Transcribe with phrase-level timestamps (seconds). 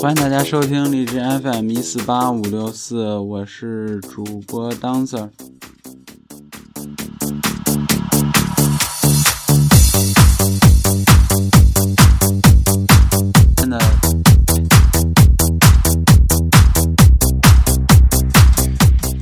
[0.00, 5.28] 欢迎大家收听荔枝 FM 一四八五六四，我是主播 Dancer。
[13.56, 13.78] 真的，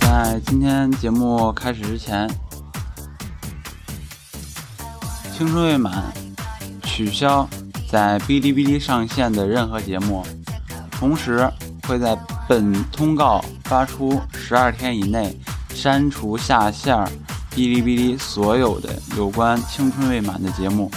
[0.00, 2.28] 在今天节目开始之前，
[5.32, 6.12] 青春未满，
[6.82, 7.48] 取消
[7.88, 10.26] 在哔哩哔哩上线的任何节目。
[10.98, 11.48] 同时
[11.86, 12.16] 会在
[12.48, 15.36] 本通告发出十二天以内
[15.74, 17.08] 删除下线儿
[17.50, 20.90] 哔哩哔哩所有的有关青春未满的节目。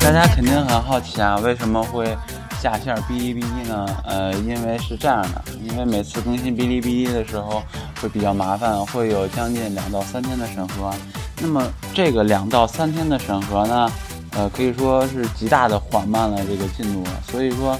[0.00, 2.16] 大家肯定很好奇啊，为什么会
[2.60, 3.86] 下线哔哩哔哩呢？
[4.04, 7.62] 呃，因为是这样的，因为每次更新哔哩哔哩的时候
[8.00, 10.92] 会比较麻烦，会有将近两到三天的审核。
[11.40, 11.62] 那么
[11.92, 13.90] 这个两到三天的审核呢？
[14.36, 17.74] 呃，可以说是极大的缓慢了这个进度了，所以说，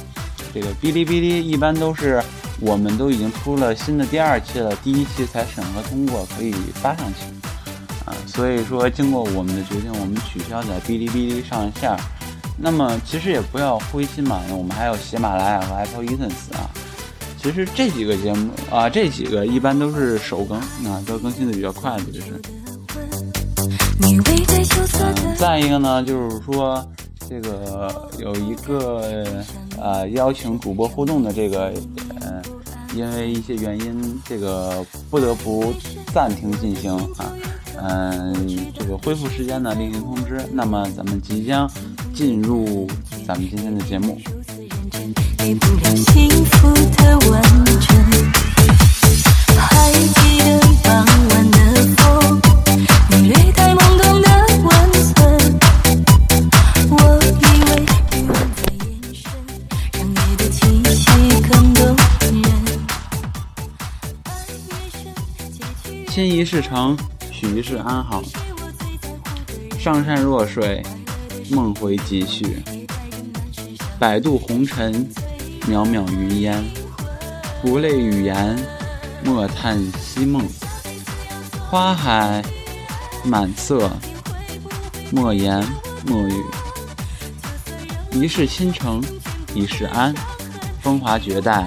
[0.55, 2.23] 这个哔哩哔哩一般都是
[2.61, 7.27] 我们都已经出了新的第二期了，第一期才审核通过可以发上去，
[8.07, 11.95] 啊，所以说经过我们的决定，我们取消在哔哩哔哩上线。
[12.59, 16.71] 那么其实也不要灰心嘛，我们还有喜马拉雅和 Apple iTunes 啊，
[17.37, 22.41] 其实这几个节目啊，这几个一般都是首更啊，都更新的比较快的，就是。
[24.01, 24.23] 嗯，
[25.37, 26.87] 再一个呢，就是说，
[27.29, 29.27] 这个有一个
[29.81, 31.73] 呃邀请主播互动的这个，
[32.21, 32.43] 呃，
[32.95, 35.73] 因为一些原因，这个不得不
[36.13, 37.33] 暂停进行啊，
[37.83, 38.47] 嗯，
[38.79, 40.41] 这个恢复时间呢另行通知。
[40.53, 41.71] 那么咱们即将
[42.15, 42.87] 进入
[43.27, 44.19] 咱们今天的节目。
[66.47, 66.97] 事成，
[67.33, 68.23] 许一世安好。
[69.81, 70.81] 上善若水，
[71.51, 72.63] 梦回几许？
[73.99, 75.07] 百度红尘，
[75.63, 76.65] 渺渺云烟。
[77.61, 78.57] 不类语言，
[79.25, 80.47] 莫叹息梦。
[81.69, 82.43] 花海
[83.25, 83.91] 满色，
[85.11, 85.63] 莫言
[86.07, 86.45] 莫语。
[88.13, 89.03] 一世倾城，
[89.53, 90.15] 一世安。
[90.81, 91.67] 风华绝代，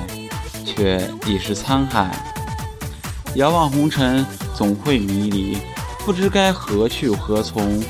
[0.66, 2.10] 却已是沧海。
[3.36, 4.26] 遥望红尘。
[4.60, 5.58] 总会迷离，
[6.00, 7.82] 不知该何去何从。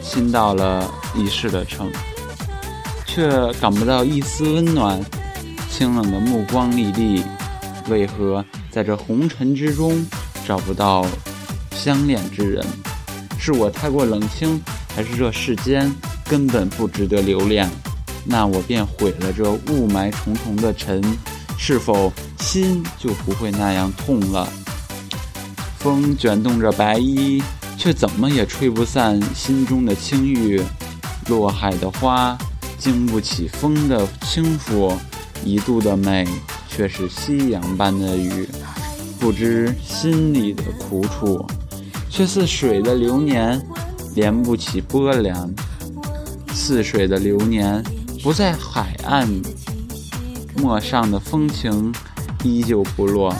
[0.00, 1.90] 心到了一世的城，
[3.04, 5.00] 却感不到一丝温暖。
[5.68, 7.24] 清冷的目光历历，
[7.88, 10.06] 为何在这红尘之中
[10.46, 11.04] 找不到
[11.72, 12.64] 相恋之人？
[13.36, 14.62] 是我太过冷清，
[14.94, 15.92] 还是这世间
[16.28, 17.68] 根本不值得留恋？
[18.24, 21.02] 那我便毁了这雾霾重重的尘，
[21.58, 24.48] 是否心就不会那样痛了？
[25.82, 27.42] 风卷动着白衣，
[27.76, 30.62] 却怎么也吹不散心中的清郁。
[31.26, 32.38] 落海的花，
[32.78, 34.96] 经不起风的轻抚；
[35.44, 36.24] 一度的美，
[36.68, 38.48] 却是夕阳般的雨。
[39.18, 41.44] 不知心里的苦楚，
[42.08, 43.60] 却似水的流年，
[44.14, 45.52] 连不起波澜。
[46.54, 47.82] 似水的流年，
[48.22, 49.28] 不在海岸，
[50.56, 51.92] 陌上的风情
[52.44, 53.34] 依旧不落。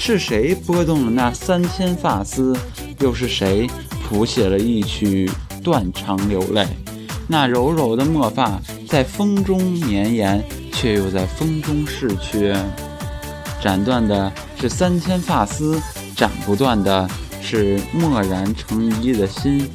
[0.00, 2.56] 是谁拨动了那三千发丝？
[3.00, 3.68] 又是谁
[4.08, 5.28] 谱写了一曲
[5.62, 6.66] 断肠流泪？
[7.26, 10.42] 那柔柔的墨发在风中绵延，
[10.72, 12.54] 却又在风中逝去。
[13.60, 15.78] 斩断的是三千发丝，
[16.16, 17.06] 斩不断的
[17.42, 19.68] 是蓦然成一的心。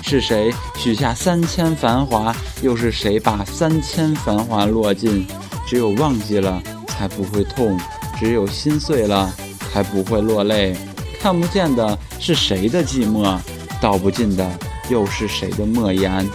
[0.00, 2.34] 是谁许下三千繁华？
[2.62, 5.26] 又是谁把三千繁华落尽？
[5.66, 7.78] 只有忘记了，才不会痛。
[8.18, 9.32] 只有心碎了，
[9.72, 10.76] 才不会落泪。
[11.20, 13.38] 看不见的是谁的寂寞，
[13.80, 14.48] 道不尽的
[14.88, 16.26] 又是谁的莫言。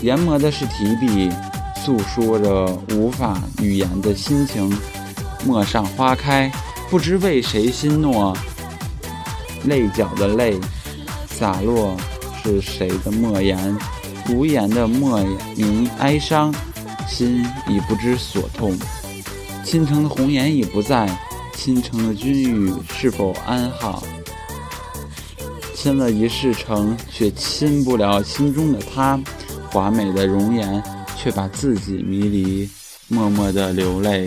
[0.00, 1.30] 研磨的是提笔，
[1.84, 4.76] 诉说着无法语言的心情。
[5.44, 6.50] 陌上花开，
[6.88, 8.36] 不知为谁心诺。
[9.64, 10.58] 泪角的泪，
[11.26, 11.96] 洒落
[12.42, 13.76] 是谁的莫言？
[14.28, 15.18] 无言的莫
[15.56, 16.54] 名哀伤。
[17.12, 18.74] 心已不知所痛，
[19.62, 21.06] 倾城的红颜已不在，
[21.54, 24.02] 倾城的君玉是否安好？
[25.74, 29.20] 倾了一世城，却倾不了心中的他。
[29.70, 30.82] 华美的容颜，
[31.14, 32.70] 却把自己迷离，
[33.08, 34.26] 默默的流泪。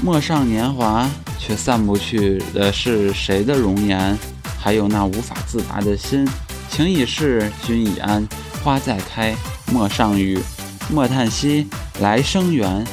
[0.00, 4.16] 陌上年华，却散不去的是谁的容颜？
[4.56, 6.26] 还有那无法自拔的心。
[6.70, 8.26] 情已逝，君已安，
[8.62, 9.34] 花再开，
[9.72, 10.38] 莫上雨，
[10.90, 11.66] 莫叹息，
[12.00, 12.86] 来生缘。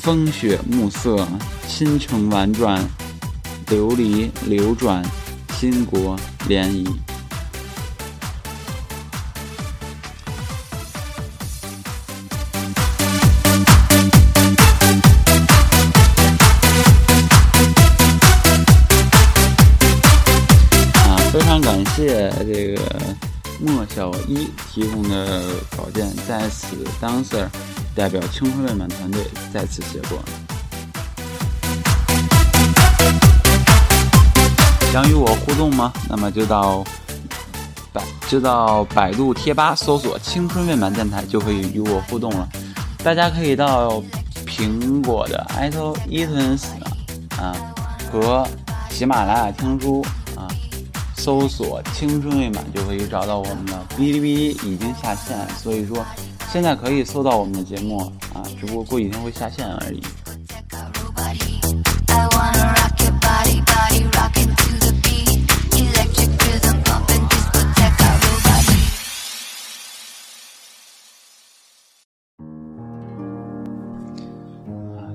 [0.00, 1.26] 风雪暮色，
[1.66, 2.80] 倾城婉转，
[3.68, 5.04] 琉璃流转，
[5.58, 6.16] 倾国
[6.48, 6.86] 涟漪。
[21.30, 22.80] 非常感谢这个
[23.60, 25.42] 莫小一提供的
[25.76, 27.48] 稿件，在此 Dancer
[27.94, 30.18] 代表青春未满团队再次谢过。
[34.92, 35.92] 想与我互动吗？
[36.08, 36.84] 那么就到
[37.92, 42.48] 百就到百度贴吧搜索“青春未满电台”就可以与我互动了。
[43.02, 44.02] 大家可以到
[44.46, 46.62] 苹果的 iTunes
[47.36, 47.52] 啊
[48.10, 48.46] 和
[48.90, 50.04] 喜马拉雅听书。
[51.18, 56.06] 搜索“青春未满”就可以找到我们的哔哩哔哩已经下线，所以说
[56.48, 57.98] 现在可以搜到我们的节目
[58.32, 60.00] 啊，只不过过几天会下线而已。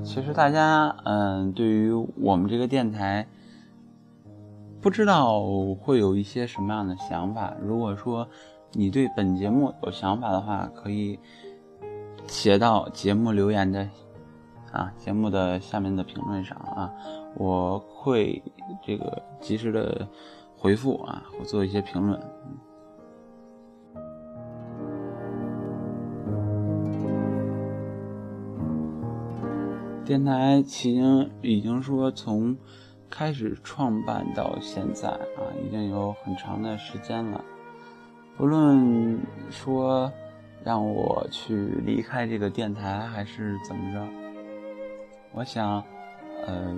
[0.05, 3.25] 其实大家嗯，对于我们这个电台。
[4.83, 5.41] 不知道
[5.75, 7.55] 会有一些什么样的想法。
[7.61, 8.27] 如果说
[8.73, 11.17] 你对本节目有想法的话，可以
[12.27, 13.87] 写到节目留言的
[14.73, 16.91] 啊节目的下面的评论上啊，
[17.35, 18.43] 我会
[18.85, 20.05] 这个及时的
[20.57, 22.19] 回复啊，我做一些评论。
[30.03, 32.57] 电台已经已经说从。
[33.15, 37.39] 开始创办到现在啊，已经有很长的时间了。
[38.35, 39.19] 不论
[39.51, 40.11] 说
[40.63, 41.55] 让我去
[41.85, 44.07] 离开这个电台，还是怎么着，
[45.31, 45.83] 我想，
[46.47, 46.75] 呃，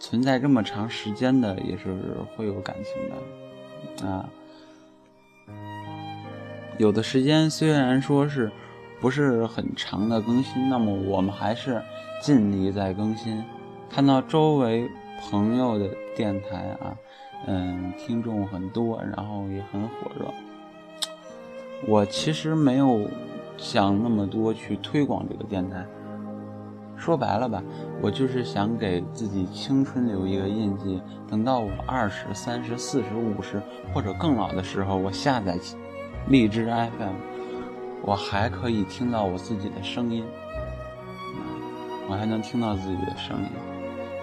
[0.00, 1.96] 存在这么长时间的也是
[2.34, 4.28] 会有感情的啊。
[6.78, 8.50] 有的时间虽然说是
[9.00, 11.80] 不是很长的更新，那么我们还是
[12.20, 13.44] 尽力在更新，
[13.88, 14.90] 看到周围。
[15.20, 16.96] 朋友的电台啊，
[17.46, 20.32] 嗯，听众很多，然后也很火热。
[21.86, 23.08] 我其实没有
[23.56, 25.84] 想那么多去推广这个电台。
[26.96, 27.62] 说白了吧，
[28.00, 31.02] 我就是想给自己青春留一个印记。
[31.28, 33.60] 等到我二十三十四十五十
[33.92, 35.58] 或者更老的时候，我下载
[36.28, 37.14] 荔枝 FM，
[38.02, 40.24] 我还可以听到我自己的声音，
[42.08, 43.75] 我还能听到自己的声音。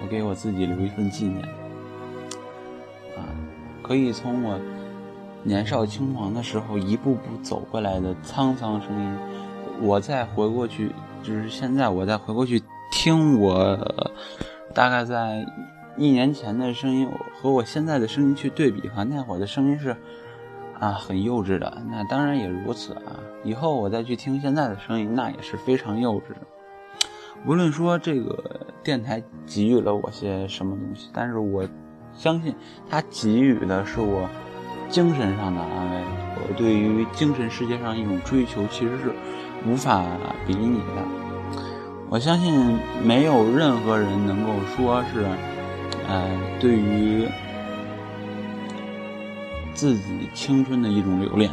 [0.04, 1.42] 我给我自己留一份纪念，
[3.16, 3.24] 啊，
[3.82, 4.60] 可以从我
[5.44, 9.18] 年少轻狂的时候一步步走过来的沧桑声音，
[9.82, 10.92] 我再回过去，
[11.24, 12.62] 就是现在我再回过去
[12.92, 13.80] 听我
[14.76, 15.46] 大概在
[15.96, 17.10] 一年前的声音
[17.42, 19.96] 和我现在的声音去对比的话，那会儿的声音是
[20.82, 23.16] 啊很幼稚的，那当然也如此啊，
[23.46, 26.42] 以后我再去听现在的声音，那也是非常幼稚的。
[27.46, 31.68] 无论说这个电台给予了我些什么东西，但是我
[32.14, 32.54] 相信
[32.90, 34.30] 它给予的是我
[34.90, 36.02] 精神上的安慰。
[36.36, 39.14] 我对于精神世界上一种追求，其实是
[39.66, 40.06] 无法
[40.46, 41.04] 比拟的。
[42.10, 45.26] 我相信没有任何人能够说是，
[46.08, 46.30] 呃，
[46.60, 47.28] 对于
[49.74, 51.50] 自己青春的一种留恋。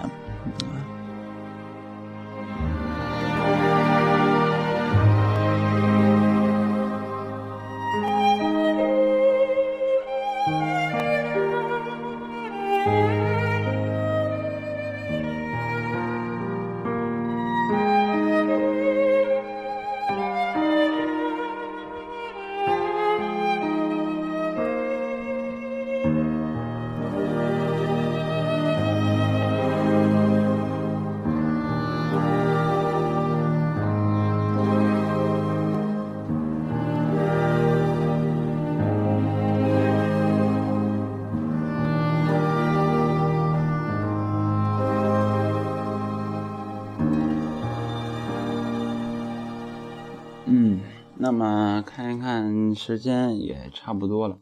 [50.53, 50.81] 嗯
[51.17, 54.39] 那么看一看时间也差不多了。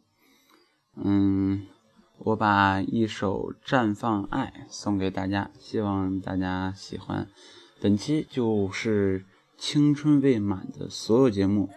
[0.97, 1.67] 嗯
[2.19, 7.29] 我把一首绽放爱送给大家希望大家喜欢。
[7.81, 9.25] 本期就是
[9.57, 11.69] 青春未满的所有节目。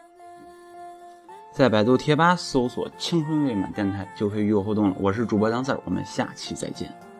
[1.51, 4.95] 在百度贴吧搜索青春未满电台就可以与我互动了。
[4.99, 7.10] 我是主播张四儿我们下期再见。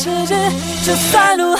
[0.00, 0.34] 世界
[0.82, 1.54] 就算路。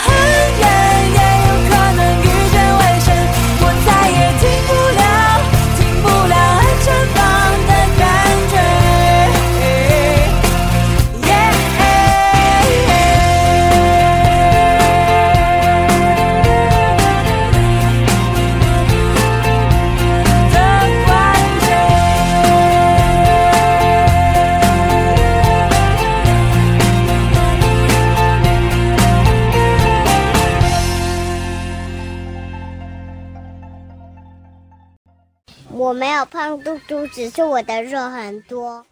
[36.25, 38.85] 胖嘟嘟只是我的肉很多。